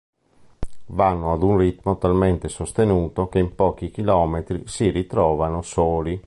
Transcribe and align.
Vanno 0.93 1.31
a 1.31 1.35
un 1.35 1.57
ritmo 1.59 1.99
talmente 1.99 2.49
sostenuto 2.49 3.29
che 3.29 3.37
in 3.37 3.53
pochi 3.53 3.91
chilometri 3.91 4.63
si 4.65 4.89
ritrovano 4.89 5.61
soli. 5.61 6.19